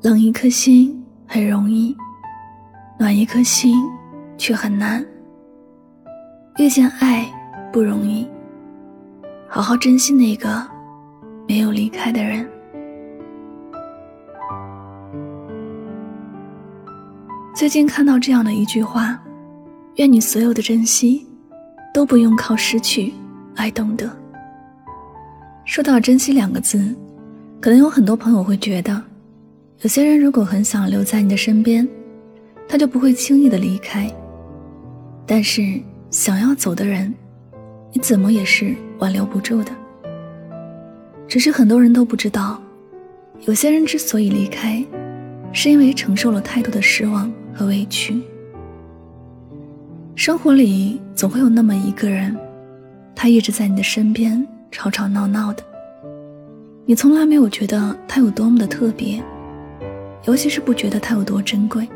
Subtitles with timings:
[0.00, 1.96] 冷一颗心很容易，
[3.00, 3.82] 暖一颗心
[4.36, 5.04] 却很难。
[6.56, 7.26] 遇见爱
[7.72, 8.24] 不容易，
[9.48, 10.64] 好好珍惜那个
[11.48, 12.48] 没有离开的人。
[17.52, 19.20] 最近看到这样的一句话：
[19.96, 21.26] 愿你所有的珍惜，
[21.92, 23.12] 都不用靠失去
[23.56, 24.08] 来懂得。
[25.64, 26.94] 说到“珍惜”两个字，
[27.60, 29.02] 可能有很多朋友会觉得。
[29.80, 31.88] 有些人如果很想留在你的身边，
[32.68, 34.12] 他就不会轻易的离开。
[35.24, 37.14] 但是想要走的人，
[37.92, 39.70] 你怎么也是挽留不住的。
[41.28, 42.60] 只是很多人都不知道，
[43.46, 44.84] 有些人之所以离开，
[45.52, 48.20] 是因为承受了太多的失望和委屈。
[50.16, 52.36] 生活里总会有那么一个人，
[53.14, 55.62] 他一直在你的身边吵吵闹闹的，
[56.84, 59.22] 你从来没有觉得他有多么的特别。
[60.24, 61.88] 尤其是不觉得它有多珍贵。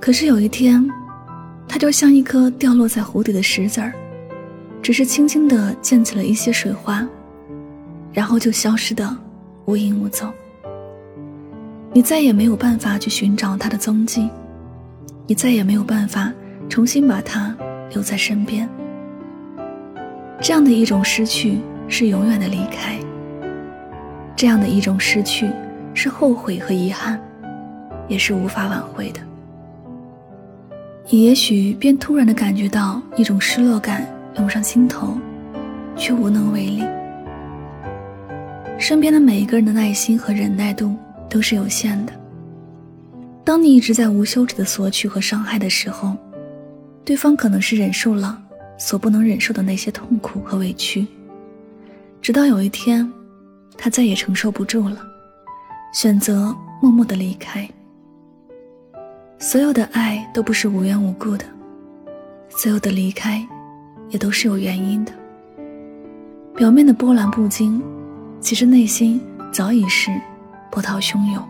[0.00, 0.88] 可是有一天，
[1.68, 3.92] 它就像一颗掉落在湖底的石子儿，
[4.82, 7.06] 只是轻轻地溅起了一些水花，
[8.12, 9.16] 然后就消失的
[9.64, 10.32] 无影无踪。
[11.92, 14.28] 你再也没有办法去寻找它的踪迹，
[15.26, 16.32] 你再也没有办法
[16.68, 17.54] 重新把它
[17.90, 18.68] 留在身边。
[20.40, 22.98] 这样的一种失去是永远的离开，
[24.34, 25.48] 这样的一种失去。
[25.94, 27.20] 是后悔和遗憾，
[28.08, 29.20] 也是无法挽回的。
[31.08, 35.18] 你也许便突然的感觉到一种失落感涌上心头，
[35.96, 36.82] 却无能为力。
[38.78, 40.96] 身边的每一个人的耐心和忍耐度
[41.28, 42.12] 都是有限的。
[43.44, 46.16] 当你一直在无休止的索取和伤害的时候，
[47.04, 48.40] 对方可能是忍受了
[48.78, 51.06] 所不能忍受的那些痛苦和委屈，
[52.20, 53.08] 直到有一天，
[53.76, 55.11] 他再也承受不住了。
[55.92, 57.68] 选择默默的离开。
[59.38, 61.44] 所有的爱都不是无缘无故的，
[62.48, 63.46] 所有的离开，
[64.08, 65.12] 也都是有原因的。
[66.56, 67.82] 表面的波澜不惊，
[68.40, 69.20] 其实内心
[69.52, 70.10] 早已是
[70.70, 71.46] 波涛汹涌。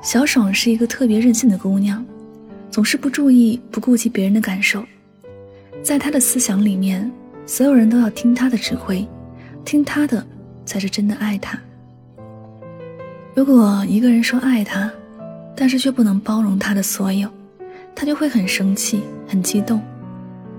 [0.00, 2.04] 小爽是一个特别任性的姑娘，
[2.70, 4.84] 总是不注意、不顾及别人的感受，
[5.82, 7.10] 在她的思想里面。
[7.50, 9.04] 所有人都要听他的指挥，
[9.64, 10.24] 听他的
[10.64, 11.58] 才是真的爱他。
[13.34, 14.88] 如果一个人说爱他，
[15.56, 17.28] 但是却不能包容他的所有，
[17.92, 19.82] 他就会很生气、很激动，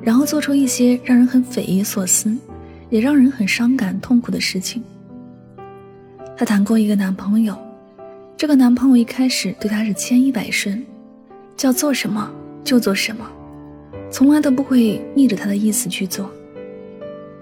[0.01, 2.35] 然后做出一些让人很匪夷所思，
[2.89, 4.83] 也让人很伤感、痛苦的事情。
[6.35, 7.57] 她谈过一个男朋友，
[8.35, 10.85] 这个男朋友一开始对她是千依百顺，
[11.55, 12.29] 叫做什么
[12.65, 13.25] 就做什么，
[14.11, 16.29] 从来都不会逆着他的意思去做。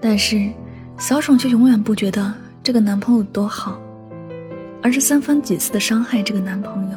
[0.00, 0.50] 但是，
[0.98, 3.78] 小爽却永远不觉得这个男朋友多好，
[4.82, 6.96] 而是三番几次的伤害这个男朋友，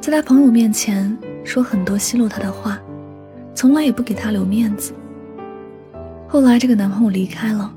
[0.00, 1.14] 在他朋友面前
[1.44, 2.78] 说很多奚落他的话，
[3.54, 4.94] 从来也不给他留面子。
[6.26, 7.70] 后来，这个男朋友离开了，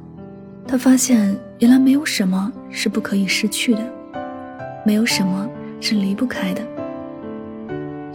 [0.66, 3.81] 她发现原来没有什么是不可以失去的，
[4.86, 5.50] 没有什么
[5.81, 6.62] 是离不开的。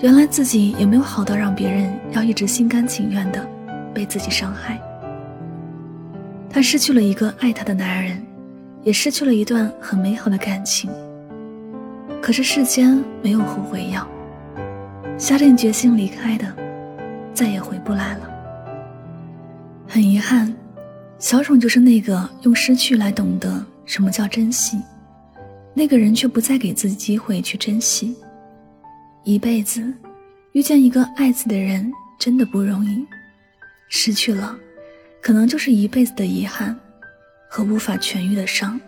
[0.01, 3.47] 原来自己也没有好到让别人要一直心甘情愿的
[3.95, 4.81] 被自己伤害。
[6.55, 8.25] 她失去了一个爱她的男人，
[8.85, 10.89] 也失去了一段很美好的感情。
[12.23, 14.07] 可是世间没有后悔药，
[15.19, 16.47] 下定决心离开的，
[17.35, 18.31] 再也回不来了。
[19.89, 20.55] 很遗憾，
[21.19, 24.79] 小宠就是那个用失去来懂得什么叫珍惜，
[25.75, 28.15] 那个人却不再给自己机会去珍惜。
[29.25, 29.93] 一辈子
[30.53, 33.05] 遇见一个爱自己的人真的不容易，
[33.89, 34.57] 失去了。
[35.25, 36.79] 可能就是一辈子的遗憾，
[37.49, 38.79] 和无法痊愈的伤。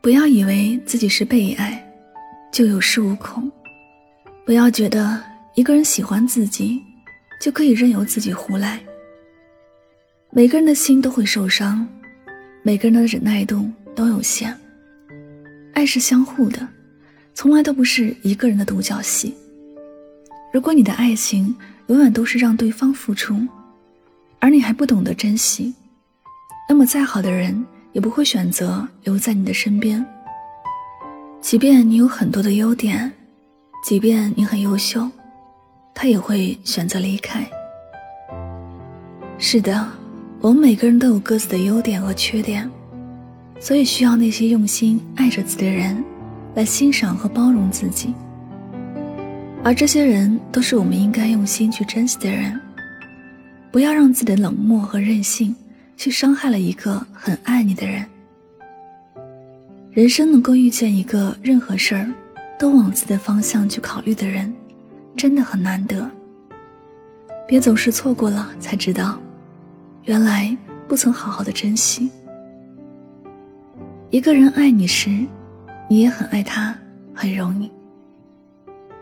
[0.00, 1.84] 不要以为自己是被爱，
[2.52, 3.50] 就有恃无恐；
[4.46, 5.20] 不要觉得
[5.56, 6.80] 一个人喜欢自己，
[7.40, 8.78] 就可以任由自己胡来。
[10.30, 11.84] 每个人的心都会受伤，
[12.62, 14.56] 每个人的忍耐度都有限。
[15.74, 16.68] 爱是相互的，
[17.34, 19.34] 从来都不是一个人的独角戏。
[20.52, 21.52] 如果你的爱情
[21.88, 23.44] 永远都是让对方付出，
[24.42, 25.72] 而你还不懂得珍惜，
[26.68, 30.04] 那么再好的人也不会选择留在你的身边。
[31.40, 33.12] 即便你有很多的优点，
[33.86, 35.08] 即便你很优秀，
[35.94, 37.48] 他也会选择离开。
[39.38, 39.88] 是的，
[40.40, 42.68] 我们每个人都有各自的优点和缺点，
[43.60, 46.02] 所以需要那些用心爱着自己的人，
[46.56, 48.12] 来欣赏和包容自己。
[49.62, 52.60] 而这些人都是我们应该用心去珍惜的人。
[53.72, 55.56] 不要让自己的冷漠和任性，
[55.96, 58.04] 去伤害了一个很爱你的人。
[59.90, 62.12] 人生能够遇见一个任何事儿
[62.58, 64.52] 都往自己的方向去考虑的人，
[65.16, 66.08] 真的很难得。
[67.48, 69.18] 别总是错过了才知道，
[70.04, 70.54] 原来
[70.86, 72.10] 不曾好好的珍惜。
[74.10, 75.26] 一个人爱你时，
[75.88, 76.74] 你也很爱他，
[77.14, 77.70] 很容易。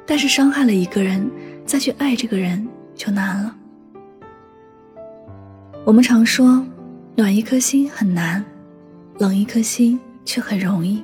[0.06, 1.28] 但是伤害了一个人，
[1.66, 3.56] 再去爱这个人就难了。
[5.86, 6.62] 我们常说，
[7.16, 8.44] 暖一颗心很难，
[9.18, 11.02] 冷一颗心却很容易。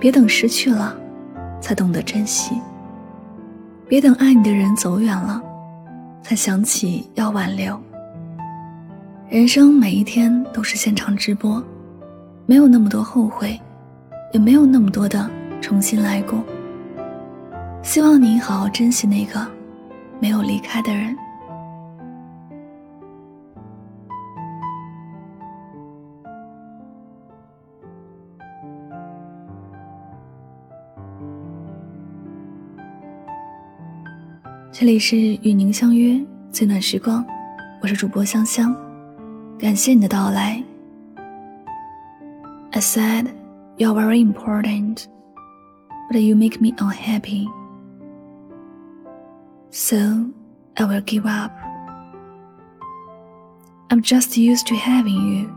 [0.00, 0.94] 别等失去了，
[1.60, 2.56] 才懂得珍惜；
[3.88, 5.40] 别等爱你的人走远了，
[6.20, 7.80] 才想起要挽留。
[9.30, 11.62] 人生每一天都是现场直播，
[12.46, 13.58] 没有那么多后悔，
[14.32, 15.30] 也没有那么多的
[15.60, 16.42] 重新来过。
[17.82, 19.46] 希望你好好珍惜那个
[20.20, 21.16] 没有离开的人。
[34.83, 36.19] 这里是与您相约
[36.51, 37.25] 最暖时光，
[37.81, 38.75] 我是主播香香，
[39.57, 40.63] 感谢你的到来。
[42.71, 43.27] I said
[43.77, 45.05] you're very important,
[46.11, 47.47] but you make me unhappy,
[49.71, 49.97] so
[50.75, 51.51] I will give up.
[53.89, 55.49] I'm just used to having you,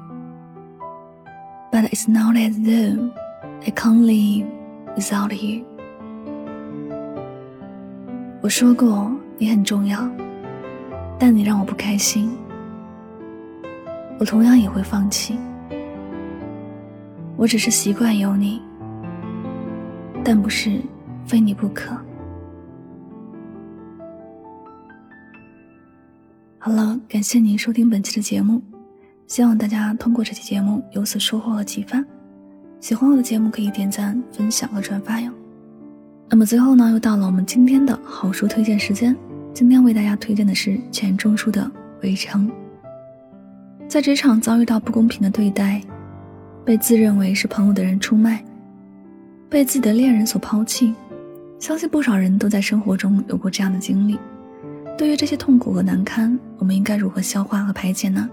[1.71, 3.11] but it's not as though
[3.67, 4.47] I can't live
[4.97, 5.67] without you.
[8.48, 10.10] 我说过你很重要，
[11.20, 12.32] 但你让我不开心，
[14.18, 15.38] 我同样也会放弃。
[17.36, 18.62] 我只是习惯有你，
[20.24, 20.80] 但不是
[21.26, 21.94] 非你不可。
[26.58, 28.62] 好了，感谢您收听本期的节目，
[29.28, 32.02] 希望大家通过这期节目有所收获和启发。
[32.80, 35.30] 喜欢我的节目可以点赞、分享和转发哟。
[36.30, 39.16] 那么最后呢，又到了我们今天的好书推荐时间。
[39.54, 41.62] 今天为大家推荐的是钱钟书的
[42.04, 42.48] 《围城》。
[43.88, 45.82] 在职场遭遇到不公平的对待，
[46.66, 48.44] 被自认为是朋友的人出卖，
[49.50, 50.94] 被自己的恋人所抛弃，
[51.60, 54.20] 相信不少人都在生活中有过这样的经历。
[54.98, 58.30] 对于这些痛苦和难堪，我们应该如何消化和排解呢？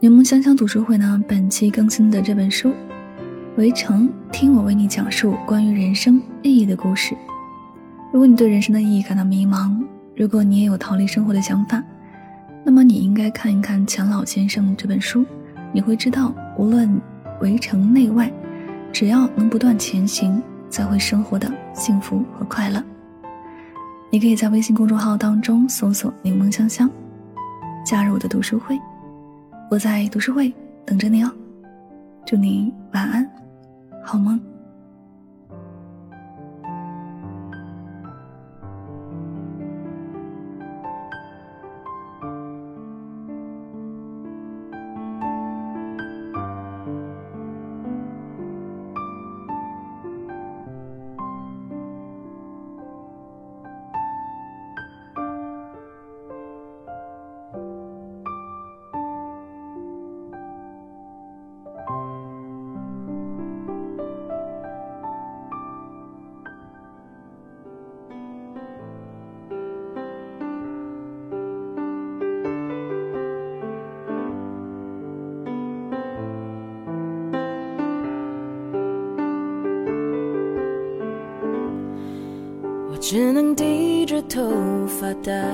[0.00, 2.72] 柠檬香香读书会呢，本期更新的这本书。
[3.58, 7.14] 围城，听我为你讲述关于人生意义的故事。
[8.10, 9.78] 如果你对人生的意义感到迷茫，
[10.16, 11.82] 如果你也有逃离生活的想法，
[12.64, 15.22] 那么你应该看一看钱老先生这本书。
[15.70, 16.98] 你会知道，无论
[17.42, 18.32] 围城内外，
[18.90, 22.82] 只要能不断前行，才会生活的幸福和快乐。
[24.08, 26.90] 你可以在微信公众号当中搜索“柠檬香香”，
[27.84, 28.80] 加入我的读书会。
[29.70, 30.50] 我在读书会
[30.86, 31.30] 等着你哦。
[32.24, 33.28] 祝你晚安。
[34.02, 34.51] 好吗。
[83.14, 84.40] 只能低着头
[84.86, 85.44] 发呆，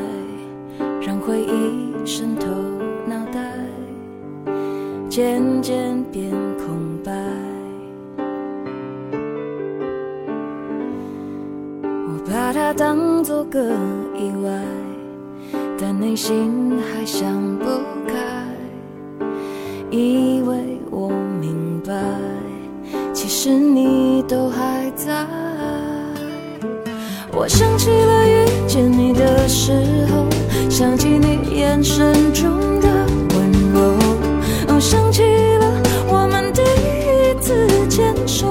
[1.01, 2.47] 让回忆渗透
[3.05, 3.53] 脑袋，
[5.09, 7.13] 渐渐变空白。
[11.83, 13.61] 我把它当作个
[14.15, 14.63] 意外，
[15.77, 17.65] 但内心还想不
[18.07, 19.27] 开，
[19.91, 21.09] 以为我
[21.41, 21.93] 明白，
[23.13, 25.27] 其实你都还在。
[27.41, 29.71] 我想起了遇见你的时
[30.11, 30.27] 候，
[30.69, 32.89] 想起你眼神中的
[33.33, 33.95] 温柔，
[34.67, 38.45] 哦，想起了我们第一次牵手。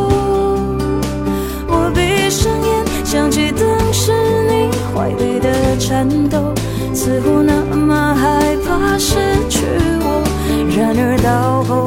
[1.68, 4.14] 我闭上眼，想起当时
[4.50, 6.54] 你怀里的颤抖，
[6.94, 9.16] 似乎那么害怕失
[9.50, 9.66] 去
[10.00, 10.24] 我。
[10.78, 11.87] 然而到后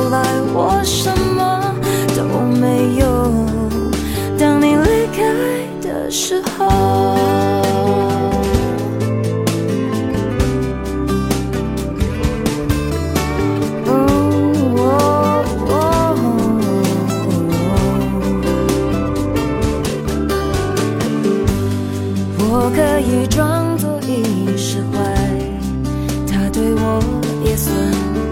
[27.50, 27.74] 也算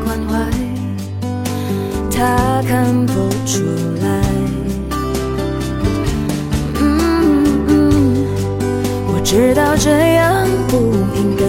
[0.04, 0.38] 关怀，
[2.08, 3.12] 他看不
[3.44, 3.64] 出
[4.00, 4.06] 来。
[6.80, 6.86] 嗯
[7.66, 8.26] 嗯，
[9.08, 10.76] 我知道这样不
[11.16, 11.42] 应该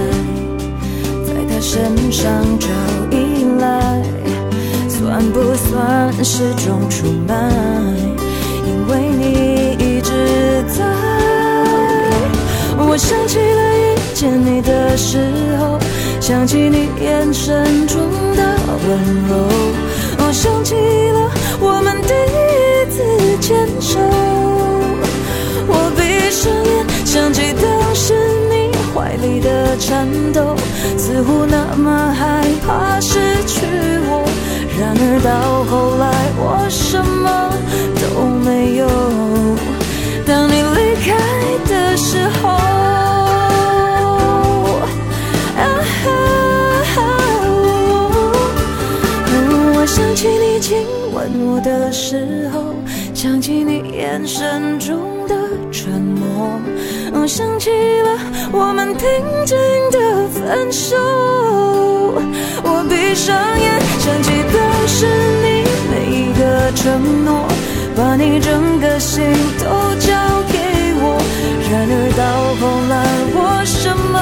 [1.24, 2.68] 在他身上找
[3.16, 4.02] 依赖，
[4.90, 7.36] 算不算是种出卖？
[8.66, 10.10] 因为你一直
[10.76, 10.84] 在。
[12.82, 15.20] 我想起了遇见你的时
[15.59, 15.59] 候，
[16.30, 18.00] 想起你眼神中
[18.36, 18.56] 的
[18.88, 18.90] 温
[19.28, 19.50] 柔，
[20.20, 23.02] 我想起了我们第一次
[23.42, 23.98] 牵手。
[25.68, 28.14] 我闭上眼，想起当时
[28.48, 30.56] 你怀里的颤抖，
[31.00, 33.18] 似乎那么害怕失
[33.48, 33.66] 去
[34.06, 34.24] 我。
[34.80, 37.52] 然而到后来，我什么
[37.96, 39.19] 都没有。
[52.10, 52.74] 时候，
[53.14, 54.98] 想起你眼神中
[55.28, 55.36] 的
[55.72, 56.50] 沉默，
[57.28, 58.18] 想起了
[58.52, 59.08] 我们平
[59.46, 59.56] 静
[59.92, 60.98] 的分手。
[62.64, 65.06] 我闭上眼，想起当时
[65.44, 65.62] 你
[65.92, 66.42] 每一个
[66.74, 67.48] 承诺，
[67.96, 69.24] 把你整个心
[69.60, 69.66] 都
[70.00, 70.10] 交
[70.52, 70.58] 给
[70.98, 71.22] 我。
[71.70, 72.24] 然而到
[72.60, 74.18] 后来，我什么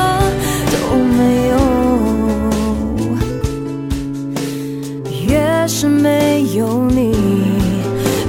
[0.74, 0.76] 都
[1.16, 1.56] 没有。
[5.30, 5.32] 越
[5.70, 7.14] 是没有你，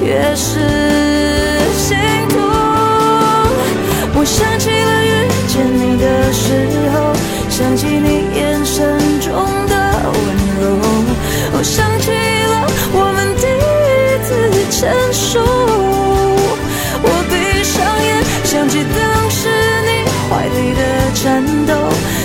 [0.08, 0.58] 越是
[1.76, 1.98] 心
[2.30, 2.40] 痛。
[4.14, 5.06] 我想起了遇
[5.46, 6.40] 见你的时
[6.94, 7.12] 候，
[7.50, 9.28] 想起你眼神中
[9.68, 9.74] 的
[10.08, 10.16] 温
[10.60, 10.80] 柔，
[11.52, 12.54] 我想起了
[12.94, 14.28] 我们第一次
[14.70, 15.44] 牵手。
[17.02, 18.08] 我闭上眼，
[18.44, 18.96] 想起当
[19.28, 19.44] 时
[19.84, 20.80] 你怀里的
[21.14, 21.70] 颤抖，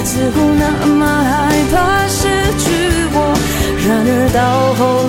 [0.06, 2.32] 似乎那么害怕失
[2.64, 2.64] 去
[3.12, 3.36] 我。
[3.86, 5.03] 然而到后，